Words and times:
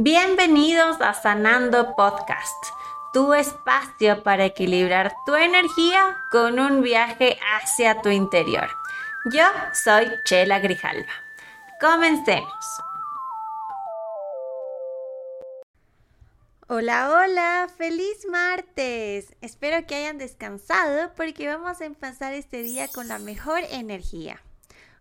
Bienvenidos 0.00 1.00
a 1.00 1.12
Sanando 1.12 1.96
Podcast, 1.96 2.66
tu 3.12 3.34
espacio 3.34 4.22
para 4.22 4.44
equilibrar 4.44 5.12
tu 5.26 5.34
energía 5.34 6.16
con 6.30 6.60
un 6.60 6.82
viaje 6.82 7.36
hacia 7.56 8.00
tu 8.00 8.08
interior. 8.08 8.68
Yo 9.32 9.42
soy 9.72 10.06
Chela 10.24 10.60
Grijalva. 10.60 11.12
Comencemos. 11.80 12.64
Hola, 16.68 17.10
hola, 17.10 17.66
feliz 17.76 18.24
martes. 18.30 19.34
Espero 19.40 19.84
que 19.88 19.96
hayan 19.96 20.18
descansado 20.18 21.12
porque 21.16 21.48
vamos 21.48 21.80
a 21.80 21.86
empezar 21.86 22.34
este 22.34 22.62
día 22.62 22.86
con 22.86 23.08
la 23.08 23.18
mejor 23.18 23.62
energía. 23.72 24.40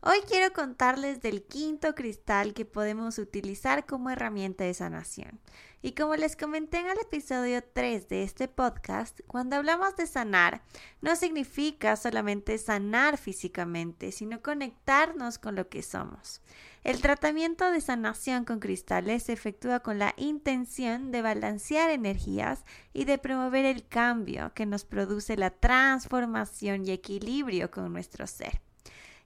Hoy 0.09 0.21
quiero 0.25 0.53
contarles 0.53 1.19
del 1.19 1.43
quinto 1.43 1.93
cristal 1.93 2.53
que 2.53 2.63
podemos 2.63 3.17
utilizar 3.17 3.85
como 3.85 4.09
herramienta 4.09 4.63
de 4.63 4.73
sanación. 4.73 5.41
Y 5.81 5.95
como 5.95 6.15
les 6.15 6.37
comenté 6.37 6.77
en 6.77 6.87
el 6.87 6.97
episodio 6.97 7.61
3 7.61 8.07
de 8.07 8.23
este 8.23 8.47
podcast, 8.47 9.19
cuando 9.27 9.57
hablamos 9.57 9.97
de 9.97 10.07
sanar, 10.07 10.63
no 11.01 11.17
significa 11.17 11.97
solamente 11.97 12.57
sanar 12.57 13.17
físicamente, 13.17 14.13
sino 14.13 14.41
conectarnos 14.41 15.39
con 15.39 15.55
lo 15.55 15.67
que 15.67 15.83
somos. 15.83 16.41
El 16.85 17.01
tratamiento 17.01 17.69
de 17.69 17.81
sanación 17.81 18.45
con 18.45 18.61
cristales 18.61 19.23
se 19.23 19.33
efectúa 19.33 19.81
con 19.81 19.99
la 19.99 20.13
intención 20.15 21.11
de 21.11 21.21
balancear 21.21 21.89
energías 21.89 22.63
y 22.93 23.03
de 23.03 23.17
promover 23.17 23.65
el 23.65 23.85
cambio 23.85 24.53
que 24.53 24.65
nos 24.65 24.85
produce 24.85 25.35
la 25.35 25.49
transformación 25.49 26.85
y 26.85 26.91
equilibrio 26.91 27.69
con 27.71 27.91
nuestro 27.91 28.25
ser. 28.25 28.61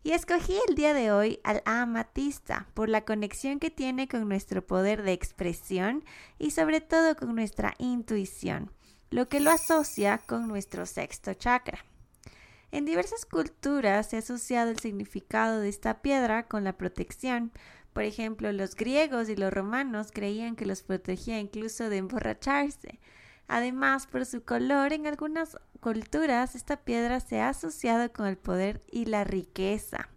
Y 0.04 0.14
escogí 0.14 0.58
el 0.68 0.76
día 0.76 0.96
de 0.96 1.12
hoy 1.12 1.40
al 1.44 1.62
amatista 1.66 2.68
por 2.74 2.90
la 2.90 3.06
conexión 3.06 3.60
que 3.60 3.70
tiene 3.70 4.08
con 4.08 4.28
nuestro 4.28 4.66
poder 4.66 5.04
de 5.04 5.14
expresión 5.14 6.04
y 6.40 6.52
sobre 6.52 6.82
todo 6.82 7.16
con 7.16 7.36
nuestra 7.36 7.76
intuición, 7.78 8.72
lo 9.12 9.30
que 9.30 9.40
lo 9.40 9.52
asocia 9.52 10.18
con 10.18 10.48
nuestro 10.48 10.88
sexto 10.88 11.36
chakra. 11.36 11.86
En 12.72 12.86
diversas 12.86 13.26
culturas 13.26 14.10
se 14.10 14.16
ha 14.16 14.20
asociado 14.20 14.72
el 14.72 14.80
significado 14.80 15.60
de 15.60 15.70
esta 15.70 16.02
piedra 16.02 16.48
con 16.48 16.64
la 16.64 16.78
protección. 16.78 17.52
Por 17.94 18.04
ejemplo, 18.04 18.52
los 18.54 18.76
griegos 18.76 19.30
y 19.30 19.36
los 19.36 19.54
romanos 19.54 20.08
creían 20.12 20.56
que 20.56 20.66
los 20.66 20.82
protegía 20.82 21.40
incluso 21.40 21.90
de 21.90 21.98
emborracharse. 21.98 23.00
Además, 23.52 24.08
por 24.08 24.26
su 24.26 24.46
color, 24.46 24.94
en 24.94 25.08
algunas 25.08 25.58
culturas 25.82 26.56
esta 26.56 26.78
piedra 26.78 27.20
se 27.20 27.42
ha 27.42 27.50
asociado 27.50 28.10
con 28.14 28.26
el 28.26 28.38
poder 28.38 28.82
y 28.90 29.04
la 29.04 29.26
riqueza. 29.26 30.08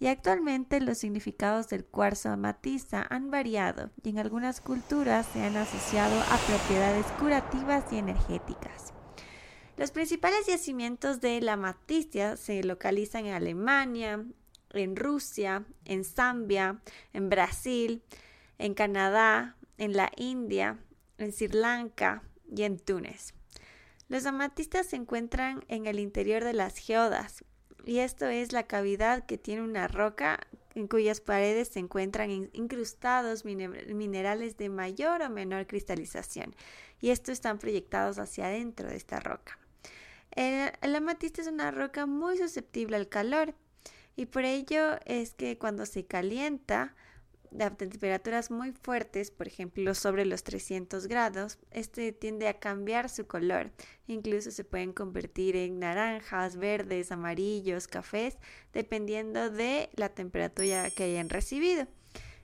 Y 0.00 0.08
actualmente 0.08 0.80
los 0.80 0.98
significados 0.98 1.68
del 1.68 1.84
cuarzo 1.84 2.30
amatista 2.30 3.06
han 3.08 3.30
variado 3.30 3.92
y 4.02 4.08
en 4.08 4.18
algunas 4.18 4.60
culturas 4.60 5.24
se 5.32 5.44
han 5.44 5.56
asociado 5.56 6.20
a 6.20 6.36
propiedades 6.48 7.06
curativas 7.20 7.84
y 7.92 7.98
energéticas. 7.98 8.92
Los 9.76 9.92
principales 9.92 10.44
yacimientos 10.48 11.20
de 11.20 11.40
la 11.42 11.52
amatista 11.52 12.36
se 12.36 12.64
localizan 12.64 13.26
en 13.26 13.34
Alemania, 13.34 14.24
en 14.70 14.96
Rusia, 14.96 15.64
en 15.84 16.02
Zambia, 16.02 16.80
en 17.12 17.30
Brasil, 17.30 18.02
en 18.58 18.74
Canadá, 18.74 19.54
en 19.78 19.92
la 19.92 20.10
India, 20.16 20.80
en 21.18 21.30
Sri 21.30 21.46
Lanka, 21.46 22.24
y 22.54 22.62
en 22.62 22.78
Túnez. 22.78 23.34
Los 24.08 24.26
amatistas 24.26 24.86
se 24.86 24.96
encuentran 24.96 25.64
en 25.68 25.86
el 25.86 25.98
interior 25.98 26.44
de 26.44 26.52
las 26.52 26.76
geodas, 26.76 27.44
y 27.86 27.98
esto 27.98 28.26
es 28.26 28.52
la 28.52 28.66
cavidad 28.66 29.26
que 29.26 29.38
tiene 29.38 29.62
una 29.62 29.88
roca 29.88 30.40
en 30.74 30.88
cuyas 30.88 31.20
paredes 31.20 31.68
se 31.68 31.78
encuentran 31.78 32.30
incrustados 32.52 33.44
minerales 33.44 34.56
de 34.56 34.68
mayor 34.68 35.22
o 35.22 35.30
menor 35.30 35.66
cristalización, 35.66 36.54
y 37.00 37.10
estos 37.10 37.34
están 37.34 37.58
proyectados 37.58 38.18
hacia 38.18 38.46
adentro 38.46 38.88
de 38.88 38.96
esta 38.96 39.20
roca. 39.20 39.58
El, 40.30 40.72
el 40.82 40.96
amatista 40.96 41.42
es 41.42 41.46
una 41.48 41.70
roca 41.70 42.06
muy 42.06 42.38
susceptible 42.38 42.96
al 42.96 43.08
calor, 43.08 43.54
y 44.16 44.26
por 44.26 44.44
ello 44.44 44.98
es 45.06 45.34
que 45.34 45.58
cuando 45.58 45.86
se 45.86 46.06
calienta, 46.06 46.94
a 47.60 47.70
temperaturas 47.70 48.50
muy 48.50 48.72
fuertes, 48.72 49.30
por 49.30 49.46
ejemplo 49.46 49.94
sobre 49.94 50.24
los 50.24 50.42
300 50.42 51.06
grados, 51.06 51.58
este 51.70 52.12
tiende 52.12 52.48
a 52.48 52.58
cambiar 52.58 53.08
su 53.08 53.26
color. 53.26 53.70
Incluso 54.06 54.50
se 54.50 54.64
pueden 54.64 54.92
convertir 54.92 55.56
en 55.56 55.78
naranjas, 55.78 56.56
verdes, 56.56 57.12
amarillos, 57.12 57.86
cafés, 57.86 58.38
dependiendo 58.72 59.50
de 59.50 59.90
la 59.96 60.08
temperatura 60.08 60.90
que 60.90 61.04
hayan 61.04 61.28
recibido. 61.28 61.86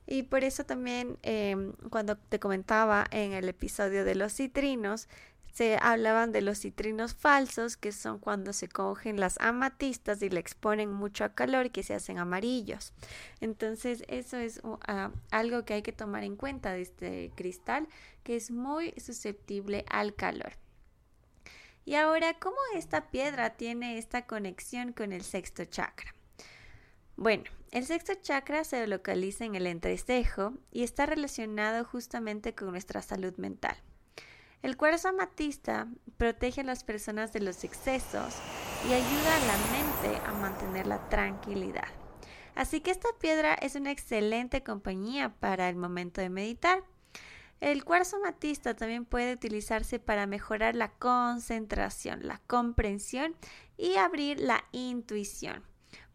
Y 0.06 0.25
por 0.25 0.43
eso 0.43 0.65
también 0.65 1.19
em, 1.22 1.72
cuando 1.88 2.16
te 2.16 2.41
comentaba 2.41 3.06
en 3.12 3.32
el 3.32 3.48
episodio 3.48 4.04
de 4.04 4.16
los 4.16 4.34
citrinos, 4.34 5.09
se 5.53 5.78
hablaban 5.81 6.33
de 6.33 6.43
los 6.43 6.59
citrinos 6.59 7.15
falsos, 7.15 7.77
que 7.77 7.93
son 7.93 8.19
cuando 8.19 8.53
se 8.53 8.69
cogen 8.69 9.19
las 9.19 9.38
amatistas 9.41 10.22
y 10.22 10.31
le 10.31 10.41
exponen 10.41 10.93
mucho 10.93 11.25
a 11.25 11.34
calor 11.34 11.66
y 11.66 11.71
que 11.71 11.83
se 11.83 11.94
hacen 11.94 12.19
amarillos. 12.19 12.93
Entonces, 13.41 14.05
eso 14.09 14.37
es 14.37 14.60
ah, 14.87 15.10
algo 15.31 15.65
que 15.65 15.75
hay 15.75 15.83
que 15.83 15.93
tomar 15.93 16.25
en 16.25 16.37
cuenta 16.37 16.72
de 16.72 16.83
este 16.83 17.33
cristal, 17.34 17.89
que 18.22 18.37
es 18.37 18.50
muy 18.50 18.93
susceptible 18.99 19.84
al 19.89 20.15
calor. 20.15 20.53
Y 21.84 21.94
ahora, 21.94 22.34
¿cómo 22.34 22.59
esta 22.75 23.10
piedra 23.10 23.50
tiene 23.50 23.99
esta 23.99 24.27
conexión 24.27 24.93
con 24.93 25.12
el 25.12 25.22
sexto 25.22 25.65
chakra? 25.65 26.15
Bueno, 27.16 27.44
el 27.72 27.84
sexto 27.87 28.15
chakra 28.15 28.65
se 28.65 28.87
localiza 28.87 29.44
en 29.44 29.55
el 29.55 29.66
entrecejo 29.66 30.55
y 30.71 30.84
está 30.84 31.06
relacionado 31.06 31.84
justamente 31.84 32.55
con 32.55 32.71
nuestra 32.71 33.03
salud 33.03 33.37
mental. 33.37 33.77
El 34.62 34.76
cuarzo 34.76 35.09
amatista 35.09 35.88
protege 36.19 36.60
a 36.60 36.65
las 36.65 36.84
personas 36.84 37.32
de 37.32 37.41
los 37.41 37.65
excesos 37.65 38.34
y 38.87 38.93
ayuda 38.93 39.37
a 39.37 39.47
la 39.47 39.56
mente 39.72 40.26
a 40.26 40.32
mantener 40.34 40.87
la 40.87 41.09
tranquilidad. 41.09 41.88
Así 42.54 42.81
que 42.81 42.91
esta 42.91 43.09
piedra 43.19 43.54
es 43.54 43.75
una 43.75 43.91
excelente 43.91 44.62
compañía 44.62 45.34
para 45.41 45.71
el 45.71 45.76
momento 45.76 46.21
de 46.21 46.28
meditar. 46.28 46.84
El 47.60 47.84
cuarzo 47.84 48.16
amatista 48.16 48.75
también 48.75 49.06
puede 49.06 49.32
utilizarse 49.32 49.98
para 49.98 50.26
mejorar 50.26 50.75
la 50.75 50.92
concentración, 50.92 52.27
la 52.27 52.42
comprensión 52.47 53.34
y 53.78 53.97
abrir 53.97 54.41
la 54.41 54.65
intuición. 54.72 55.62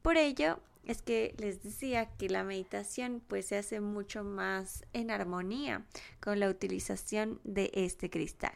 Por 0.03 0.17
ello, 0.17 0.59
es 0.85 1.01
que 1.01 1.35
les 1.37 1.63
decía 1.63 2.05
que 2.17 2.29
la 2.29 2.43
meditación 2.43 3.21
pues 3.27 3.47
se 3.47 3.57
hace 3.57 3.81
mucho 3.81 4.23
más 4.23 4.85
en 4.93 5.11
armonía 5.11 5.85
con 6.19 6.39
la 6.39 6.49
utilización 6.49 7.39
de 7.43 7.71
este 7.73 8.09
cristal. 8.09 8.53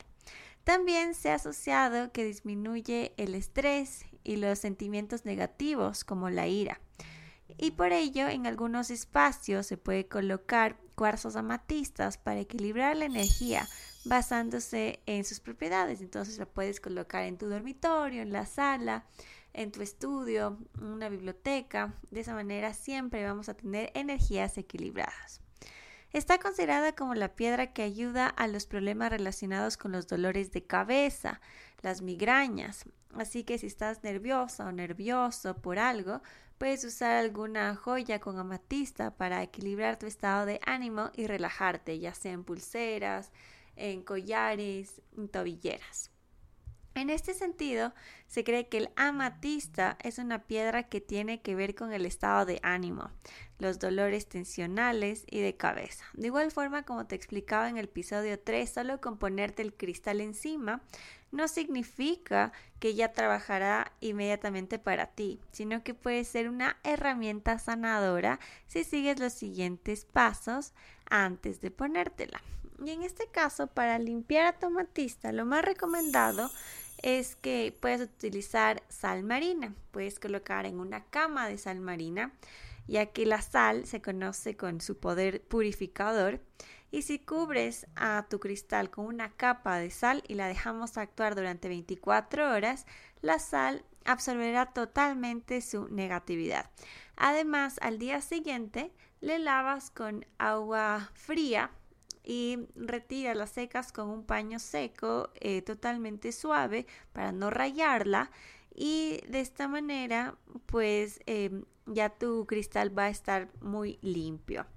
También 0.63 1.16
se 1.16 1.31
ha 1.31 1.35
asociado 1.35 2.12
que 2.12 2.23
disminuye 2.23 3.13
el 3.18 3.34
estrés 3.34 4.06
y 4.23 4.38
los 4.38 4.59
sentimientos 4.59 5.25
negativos 5.25 6.03
como 6.03 6.29
la 6.29 6.47
ira. 6.47 6.79
Y 7.57 7.72
por 7.72 7.91
ello 7.91 8.28
en 8.28 8.45
algunos 8.45 8.91
espacios 8.91 9.66
se 9.66 9.78
puede 9.78 10.07
colocar 10.07 10.78
cuarzos 10.95 11.35
amatistas 11.35 12.18
para 12.18 12.41
equilibrar 12.41 12.95
la 12.97 13.06
energía 13.06 13.68
basándose 14.06 15.00
en 15.06 15.25
sus 15.25 15.39
propiedades. 15.39 16.01
Entonces 16.01 16.38
la 16.38 16.45
puedes 16.45 16.79
colocar 16.79 17.23
en 17.23 17.38
tu 17.38 17.47
dormitorio, 17.47 18.22
en 18.22 18.31
la 18.31 18.45
sala, 18.45 19.06
en 19.53 19.71
tu 19.71 19.81
estudio, 19.81 20.57
una 20.81 21.09
biblioteca. 21.09 21.93
De 22.11 22.21
esa 22.21 22.33
manera 22.33 22.73
siempre 22.73 23.23
vamos 23.23 23.49
a 23.49 23.53
tener 23.53 23.91
energías 23.93 24.57
equilibradas. 24.57 25.41
Está 26.11 26.39
considerada 26.39 26.95
como 26.95 27.13
la 27.13 27.35
piedra 27.35 27.71
que 27.71 27.83
ayuda 27.83 28.27
a 28.27 28.47
los 28.47 28.65
problemas 28.65 29.11
relacionados 29.11 29.77
con 29.77 29.91
los 29.91 30.07
dolores 30.07 30.51
de 30.51 30.65
cabeza, 30.65 31.39
las 31.81 32.01
migrañas. 32.01 32.85
Así 33.13 33.43
que 33.43 33.59
si 33.59 33.67
estás 33.67 34.03
nerviosa 34.03 34.65
o 34.65 34.71
nervioso 34.71 35.55
por 35.57 35.77
algo, 35.77 36.21
puedes 36.57 36.83
usar 36.83 37.17
alguna 37.17 37.75
joya 37.75 38.19
con 38.19 38.39
amatista 38.39 39.15
para 39.17 39.43
equilibrar 39.43 39.99
tu 39.99 40.07
estado 40.07 40.47
de 40.47 40.59
ánimo 40.65 41.11
y 41.15 41.27
relajarte, 41.27 41.99
ya 41.99 42.13
sea 42.15 42.31
en 42.31 42.43
pulseras, 42.43 43.31
en 43.75 44.01
collares, 44.01 45.01
en 45.15 45.29
tobilleras. 45.29 46.12
En 47.00 47.10
este 47.10 47.34
sentido, 47.34 47.94
se 48.28 48.44
cree 48.44 48.68
que 48.68 48.78
el 48.78 48.90
amatista 48.98 49.98
es 50.04 50.18
una 50.18 50.44
piedra 50.44 50.84
que 50.84 51.00
tiene 51.00 51.42
que 51.42 51.56
ver 51.56 51.74
con 51.74 51.94
el 51.94 52.06
estado 52.06 52.46
de 52.46 52.60
ánimo, 52.62 53.10
los 53.57 53.80
dolores 53.80 54.28
tensionales 54.28 55.24
y 55.31 55.40
de 55.40 55.56
cabeza. 55.56 56.04
De 56.12 56.28
igual 56.28 56.51
forma, 56.51 56.84
como 56.84 57.07
te 57.07 57.16
explicaba 57.16 57.69
en 57.69 57.78
el 57.78 57.86
episodio 57.86 58.38
3, 58.38 58.69
solo 58.69 59.00
con 59.00 59.18
ponerte 59.18 59.62
el 59.62 59.74
cristal 59.74 60.19
encima 60.19 60.81
no 61.31 61.48
significa 61.48 62.51
que 62.81 62.96
ya 62.96 63.13
trabajará 63.13 63.94
inmediatamente 64.01 64.78
para 64.78 65.06
ti, 65.06 65.40
sino 65.54 65.84
que 65.84 65.94
puede 65.94 66.25
ser 66.25 66.50
una 66.50 66.75
herramienta 66.84 67.60
sanadora 67.60 68.42
si 68.68 68.84
sigues 68.84 69.19
los 69.19 69.31
siguientes 69.31 70.04
pasos 70.04 70.74
antes 71.10 71.62
de 71.62 71.72
ponértela. 71.72 72.42
Y 72.84 72.92
en 72.92 73.04
este 73.04 73.28
caso, 73.28 73.68
para 73.68 74.00
limpiar 74.00 74.46
a 74.46 74.57
tu 74.57 74.68
amatista, 74.68 75.31
lo 75.31 75.46
más 75.46 75.63
recomendado 75.63 76.50
es 77.01 77.36
que 77.36 77.75
puedes 77.80 78.01
utilizar 78.01 78.84
sal 78.90 79.24
marina. 79.24 79.74
Puedes 79.92 80.19
colocar 80.19 80.66
en 80.66 80.80
una 80.80 81.06
cama 81.06 81.48
de 81.48 81.57
sal 81.57 81.80
marina, 81.80 82.34
ya 82.88 83.07
que 83.07 83.25
la 83.25 83.42
sal 83.42 83.86
se 83.86 84.01
conoce 84.01 84.56
con 84.56 84.81
su 84.81 85.00
poder 85.00 85.42
purificador 85.42 86.42
Y 86.92 87.04
si 87.04 87.19
cubres 87.19 87.86
a 87.96 88.25
tu 88.30 88.40
cristal 88.40 88.90
con 88.90 89.06
una 89.06 89.30
capa 89.30 89.78
de 89.78 89.92
sal 89.92 90.24
y 90.28 90.34
la 90.34 90.48
dejamos 90.48 90.98
actuar 90.98 91.36
durante 91.36 91.68
24 91.68 92.51
horas, 92.51 92.88
la 93.22 93.38
sal 93.38 93.86
absorberá 94.06 94.74
totalmente 94.74 95.62
su 95.62 95.88
negatividad. 95.90 96.72
Además, 97.16 97.78
al 97.81 98.00
día 98.00 98.22
siguiente 98.22 98.92
le 99.22 99.38
lavas 99.38 99.92
con 99.92 100.25
agua 100.40 101.12
fría 101.13 101.69
y 102.29 102.67
retira 102.75 103.33
las 103.33 103.49
secas 103.49 103.91
con 103.91 104.07
un 104.07 104.23
paño 104.23 104.59
seco 104.59 105.31
eh, 105.33 105.63
totalmente 105.63 106.31
suave 106.31 106.85
para 107.11 107.31
no 107.31 107.49
rayarla 107.49 108.29
y 108.75 109.19
de 109.27 109.39
esta 109.39 109.67
manera 109.67 110.35
pues 110.67 111.21
em, 111.25 111.63
ya 111.87 112.09
tu 112.09 112.45
cristal 112.45 112.95
va 112.95 113.05
a 113.05 113.09
estar 113.09 113.49
muy 113.61 113.97
limpio. 114.03 114.67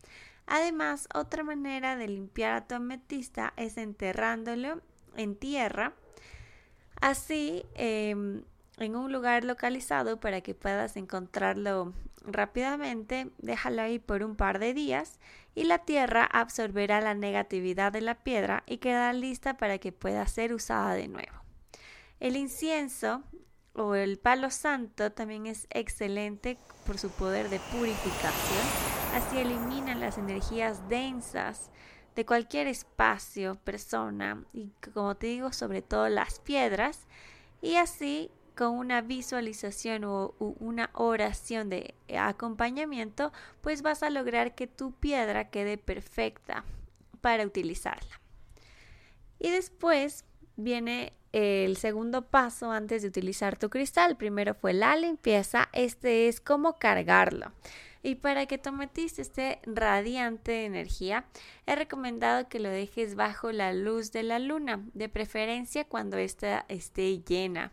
Además, 0.47 1.09
otra 1.15 1.45
manera 1.45 1.95
de 1.95 2.09
limpiar 2.09 2.55
a 2.55 2.67
tu 2.67 2.75
ametista 2.75 3.53
es 3.59 3.77
enterrándolo 3.77 4.81
en 5.15 5.37
tierra. 5.37 5.93
Así, 7.03 7.67
em, 7.75 8.45
en 8.79 8.97
un 8.97 9.13
lugar 9.13 9.45
localizado 9.45 10.19
para 10.19 10.41
que 10.41 10.55
puedas 10.55 10.97
encontrarlo 10.97 11.93
rápidamente, 12.25 13.31
déjalo 13.39 13.83
ahí 13.83 13.99
por 13.99 14.23
un 14.23 14.37
par 14.37 14.59
de 14.59 14.75
días 14.75 15.19
y 15.55 15.65
la 15.65 15.79
tierra 15.79 16.25
absorberá 16.25 17.01
la 17.01 17.15
negatividad 17.15 17.93
de 17.93 18.01
la 18.01 18.15
piedra 18.15 18.63
y 18.67 18.79
quedará 18.79 19.13
lista 19.13 19.57
para 19.57 19.79
que 19.79 19.93
pueda 19.93 20.27
ser 20.27 20.55
usada 20.55 20.95
de 20.95 21.09
nuevo. 21.09 21.43
El 22.21 22.37
incienso 22.37 23.23
o 23.75 23.95
el 23.95 24.19
palo 24.19 24.51
santo 24.51 25.13
también 25.13 25.47
es 25.47 25.67
excelente 25.71 26.59
por 26.87 26.99
su 26.99 27.11
poder 27.11 27.49
de 27.49 27.59
purificación. 27.59 28.67
Así 29.15 29.39
elimina 29.39 29.95
las 29.95 30.19
energías 30.19 30.89
densas 30.89 31.71
de 32.15 32.25
cualquier 32.25 32.67
espacio, 32.67 33.57
persona 33.57 34.45
y 34.53 34.71
como 34.93 35.17
te 35.17 35.29
digo, 35.29 35.53
sobre 35.53 35.83
todo 35.83 36.09
las 36.09 36.39
piedras. 36.39 37.07
Y 37.61 37.77
así 37.77 38.31
con 38.57 38.77
una 38.77 39.01
visualización 39.01 40.05
o 40.05 40.35
una 40.39 40.91
oración 40.95 41.69
de 41.71 41.95
acompañamiento, 42.19 43.33
pues 43.61 43.83
vas 43.83 44.03
a 44.03 44.11
lograr 44.11 44.55
que 44.55 44.67
tu 44.67 44.93
piedra 44.93 45.51
quede 45.51 45.79
perfecta 45.79 46.65
para 47.21 47.45
utilizarla. 47.45 48.21
Y 49.39 49.51
después 49.51 50.25
viene 50.57 51.13
el 51.33 51.77
segundo 51.77 52.23
paso 52.23 52.71
antes 52.71 53.03
de 53.03 53.09
utilizar 53.09 53.59
tu 53.59 53.71
cristal. 53.71 54.17
Primero 54.17 54.55
fue 54.55 54.73
la 54.75 54.97
limpieza, 54.97 55.69
este 55.73 56.29
es 56.29 56.41
cómo 56.41 56.79
cargarlo. 56.79 57.53
Y 58.05 58.17
para 58.17 58.47
que 58.47 58.59
tu 58.59 58.71
ametista 58.71 59.23
esté 59.23 59.61
radiante 59.65 60.53
de 60.53 60.65
energía, 60.65 61.25
he 61.67 61.77
recomendado 61.77 62.49
que 62.49 62.59
lo 62.59 62.69
dejes 62.69 63.15
bajo 63.15 63.53
la 63.53 63.73
luz 63.73 64.11
de 64.11 64.25
la 64.25 64.41
luna, 64.41 64.85
de 64.93 65.09
preferencia 65.09 65.85
cuando 65.85 66.17
ésta 66.17 66.65
esté 66.69 67.21
llena. 67.21 67.71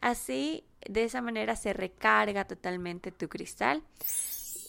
Así, 0.00 0.64
de 0.88 1.04
esa 1.04 1.20
manera 1.20 1.56
se 1.56 1.72
recarga 1.72 2.46
totalmente 2.46 3.12
tu 3.12 3.28
cristal. 3.28 3.82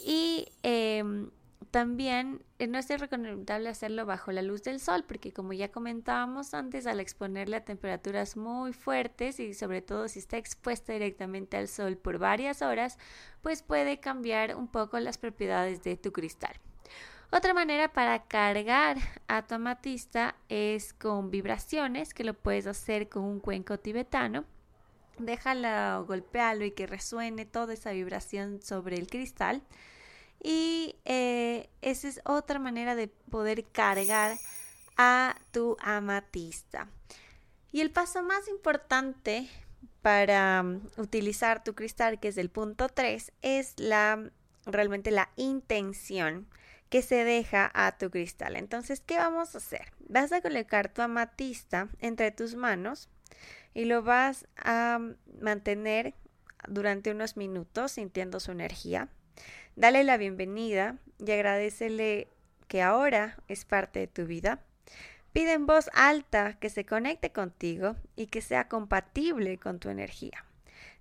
Y 0.06 0.48
em, 0.64 1.30
también 1.72 2.42
eh, 2.58 2.68
no 2.68 2.80
es 2.80 2.88
recomendable 2.90 3.70
hacerlo 3.70 4.06
bajo 4.06 4.32
la 4.32 4.42
luz 4.42 4.64
del 4.64 4.80
sol 4.80 5.04
porque 5.08 5.32
como 5.32 5.54
ya 5.54 5.72
comentábamos 5.72 6.54
antes, 6.54 6.88
al 6.88 7.00
exponerle 7.00 7.58
a 7.58 7.66
temperaturas 7.66 8.38
muy 8.38 8.74
fuertes 8.74 9.40
y 9.40 9.54
sobre 9.54 9.82
todo 9.82 10.08
si 10.08 10.20
está 10.20 10.38
expuesta 10.38 10.94
directamente 10.94 11.58
al 11.58 11.68
sol 11.68 11.98
por 11.98 12.18
varias 12.18 12.62
horas, 12.62 12.98
pues 13.42 13.62
puede 13.62 14.00
cambiar 14.00 14.56
un 14.56 14.68
poco 14.68 15.00
las 15.00 15.18
propiedades 15.18 15.84
de 15.84 15.96
tu 15.98 16.12
cristal. 16.12 16.54
Otra 17.32 17.54
manera 17.54 17.94
para 17.94 18.24
cargar 18.24 18.98
a 19.28 19.46
tu 19.46 19.54
amatista 19.54 20.36
es 20.48 20.94
con 20.94 21.30
vibraciones, 21.30 22.16
que 22.16 22.24
lo 22.24 22.34
puedes 22.34 22.66
hacer 22.66 23.08
con 23.08 23.24
un 23.24 23.40
cuenco 23.40 23.78
tibetano. 23.78 24.46
Déjalo, 25.20 26.06
golpearlo 26.06 26.66
y 26.66 26.72
que 26.72 26.88
resuene 26.88 27.46
toda 27.46 27.74
esa 27.74 27.92
vibración 27.92 28.62
sobre 28.62 28.98
el 28.98 29.08
cristal. 29.08 29.62
Y 30.42 30.96
eh, 31.06 31.70
esa 31.82 32.08
es 32.08 32.22
otra 32.24 32.60
manera 32.60 32.96
de 32.96 33.08
poder 33.08 33.66
cargar 33.66 34.38
a 34.98 35.36
tu 35.52 35.78
amatista. 35.82 36.88
Y 37.72 37.82
el 37.82 37.92
paso 37.92 38.24
más 38.24 38.48
importante 38.48 39.50
para 40.02 40.62
um, 40.62 40.82
utilizar 40.98 41.64
tu 41.64 41.76
cristal, 41.76 42.20
que 42.20 42.30
es 42.30 42.38
el 42.38 42.50
punto 42.50 42.90
3, 42.90 43.32
es 43.42 43.74
la 43.78 44.32
realmente 44.66 45.12
la 45.12 45.30
intención 45.36 46.48
que 46.90 47.02
se 47.02 47.24
deja 47.24 47.70
a 47.74 47.98
tu 47.98 48.10
cristal. 48.10 48.56
Entonces, 48.56 49.02
¿qué 49.02 49.18
vamos 49.18 49.54
a 49.54 49.60
hacer? 49.60 49.92
Vas 50.08 50.32
a 50.32 50.42
colocar 50.42 50.92
tu 50.92 51.02
amatista 51.02 51.90
entre 52.00 52.32
tus 52.32 52.56
manos 52.56 53.10
y 53.74 53.86
lo 53.86 54.04
vas 54.04 54.48
a 54.58 55.00
mantener 55.42 56.14
durante 56.68 57.12
unos 57.12 57.38
minutos 57.38 57.94
sintiendo 57.94 58.40
su 58.40 58.52
energía. 58.52 59.10
Dale 59.76 60.04
la 60.04 60.18
bienvenida 60.18 60.98
y 61.20 61.32
agradecele 61.32 62.28
que 62.68 62.82
ahora 62.82 63.38
es 63.48 63.66
parte 63.66 64.00
de 64.00 64.08
tu 64.08 64.26
vida. 64.26 64.60
Pide 65.32 65.54
en 65.54 65.66
voz 65.66 65.90
alta 65.94 66.58
que 66.60 66.70
se 66.70 66.86
conecte 66.86 67.32
contigo 67.32 67.96
y 68.16 68.28
que 68.28 68.42
sea 68.42 68.68
compatible 68.68 69.58
con 69.58 69.80
tu 69.80 69.90
energía. 69.90 70.46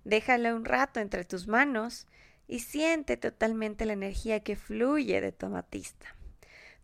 Déjala 0.03 0.55
un 0.55 0.65
rato 0.65 0.99
entre 0.99 1.25
tus 1.25 1.47
manos 1.47 2.07
y 2.47 2.59
siente 2.59 3.17
totalmente 3.17 3.85
la 3.85 3.93
energía 3.93 4.39
que 4.41 4.55
fluye 4.55 5.21
de 5.21 5.31
tu 5.31 5.47
amatista. 5.47 6.15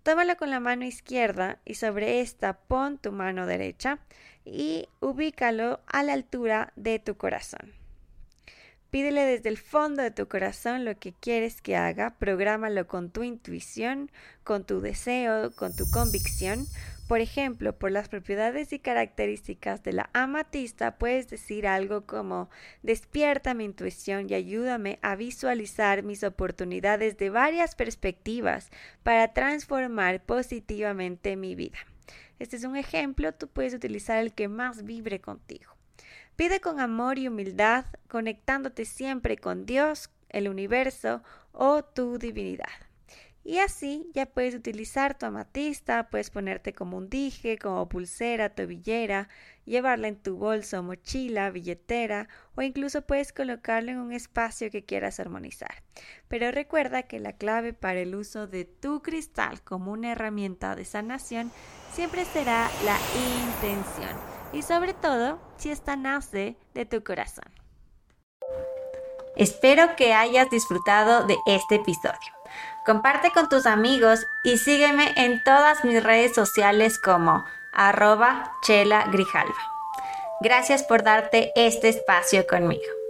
Tómalo 0.04 0.38
con 0.38 0.52
la 0.52 0.60
mano 0.60 0.86
izquierda 0.86 1.60
y 1.66 1.76
sobre 1.76 2.22
esta 2.22 2.54
pon 2.54 3.00
tu 3.00 3.12
mano 3.12 3.48
derecha 3.48 4.00
y 4.46 4.88
ubícalo 5.02 5.82
a 5.88 6.04
la 6.04 6.14
altura 6.14 6.72
de 6.76 7.00
tu 7.00 7.18
corazón. 7.18 7.74
Pídele 8.96 9.26
desde 9.26 9.50
el 9.50 9.58
fondo 9.58 10.02
de 10.02 10.12
tu 10.12 10.30
corazón 10.30 10.86
lo 10.86 10.98
que 10.98 11.12
quieres 11.12 11.62
que 11.62 11.76
haga, 11.76 12.16
prográmalo 12.18 12.88
con 12.88 13.10
tu 13.10 13.24
intuición, 13.24 14.10
con 14.46 14.64
tu 14.64 14.80
deseo, 14.80 15.52
con 15.54 15.76
tu 15.76 15.90
convicción. 15.92 16.66
Por 17.10 17.20
ejemplo, 17.20 17.78
por 17.78 17.92
las 17.92 18.08
propiedades 18.08 18.72
y 18.72 18.80
características 18.80 19.84
de 19.84 19.92
la 19.92 20.10
amatista, 20.14 20.98
puedes 20.98 21.28
decir 21.28 21.68
algo 21.68 22.06
como 22.06 22.50
despierta 22.84 23.54
mi 23.54 23.66
intuición 23.66 24.30
y 24.30 24.34
ayúdame 24.34 24.98
a 25.02 25.18
visualizar 25.18 26.04
mis 26.04 26.24
oportunidades 26.24 27.18
de 27.18 27.30
varias 27.30 27.76
perspectivas 27.76 28.72
para 29.04 29.34
transformar 29.34 30.24
positivamente 30.24 31.36
mi 31.36 31.54
vida. 31.54 31.80
Este 32.40 32.56
es 32.56 32.64
un 32.64 32.76
ejemplo, 32.76 33.34
tú 33.34 33.48
puedes 33.48 33.74
utilizar 33.74 34.18
el 34.18 34.34
que 34.34 34.48
más 34.48 34.84
vibre 34.84 35.22
contigo. 35.22 35.76
Pide 36.36 36.60
con 36.60 36.80
amor 36.80 37.18
y 37.18 37.28
humildad, 37.28 37.86
conectándote 38.10 38.86
siempre 38.86 39.38
con 39.38 39.66
Dios, 39.66 40.10
el 40.30 40.50
universo 40.50 41.24
o 41.54 41.84
tu 41.84 42.18
divinidad. 42.18 42.85
Y 43.48 43.60
así 43.60 44.10
ya 44.16 44.26
puedes 44.26 44.56
utilizar 44.56 45.16
tu 45.16 45.28
amatista, 45.28 46.10
puedes 46.10 46.32
ponerte 46.32 46.74
como 46.74 46.98
un 46.98 47.12
dije, 47.12 47.60
como 47.60 47.88
pulsera, 47.88 48.50
tobillera, 48.50 49.30
llevarla 49.66 50.08
en 50.08 50.16
tu 50.16 50.36
bolso, 50.36 50.82
mochila, 50.82 51.52
billetera 51.52 52.28
o 52.56 52.64
incluso 52.64 53.04
puedes 53.04 53.32
colocarlo 53.32 53.92
en 53.92 54.00
un 54.00 54.12
espacio 54.14 54.72
que 54.72 54.84
quieras 54.84 55.20
armonizar. 55.20 55.84
Pero 56.28 56.50
recuerda 56.50 57.04
que 57.04 57.20
la 57.20 57.34
clave 57.34 57.74
para 57.74 58.00
el 58.00 58.16
uso 58.16 58.48
de 58.48 58.66
tu 58.66 59.04
cristal 59.04 59.62
como 59.62 59.92
una 59.92 60.14
herramienta 60.14 60.76
de 60.76 60.84
sanación 60.84 61.52
siempre 61.94 62.26
será 62.26 62.68
la 62.84 62.98
intención 63.46 64.18
y 64.54 64.64
sobre 64.64 64.96
todo 64.96 65.40
si 65.58 65.70
esta 65.70 65.96
nace 65.96 66.58
de 66.74 66.86
tu 66.88 67.04
corazón. 67.04 67.46
Espero 69.36 69.96
que 69.96 70.14
hayas 70.14 70.50
disfrutado 70.50 71.28
de 71.28 71.36
este 71.46 71.76
episodio. 71.76 72.35
Comparte 72.86 73.32
con 73.32 73.50
tus 73.50 73.66
amigos 73.66 74.28
y 74.44 74.58
sígueme 74.58 75.14
en 75.16 75.44
todas 75.44 75.84
mis 75.84 76.04
redes 76.04 76.36
sociales 76.36 77.00
como 77.00 77.46
arroba 77.74 78.52
chela 78.62 79.06
grijalva. 79.12 79.56
Gracias 80.42 80.84
por 80.84 81.04
darte 81.04 81.52
este 81.56 81.90
espacio 81.90 82.46
conmigo. 82.48 83.05